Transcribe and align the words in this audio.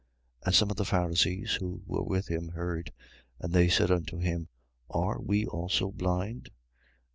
And 0.43 0.55
some 0.55 0.71
of 0.71 0.77
the 0.77 0.83
Pharisees, 0.83 1.57
who 1.59 1.83
were 1.85 2.01
with 2.01 2.27
him, 2.27 2.47
heard: 2.53 2.91
and 3.39 3.53
they 3.53 3.69
said 3.69 3.91
unto 3.91 4.17
him: 4.17 4.47
Are 4.89 5.21
we 5.21 5.45
also 5.45 5.91
blind? 5.91 6.49